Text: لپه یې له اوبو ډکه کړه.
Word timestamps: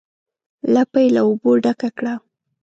لپه 0.73 0.97
یې 1.03 1.09
له 1.15 1.21
اوبو 1.27 1.51
ډکه 1.63 1.89
کړه. 1.97 2.13